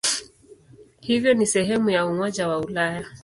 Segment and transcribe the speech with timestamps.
[0.99, 3.05] Hivyo ni sehemu ya Umoja wa Ulaya.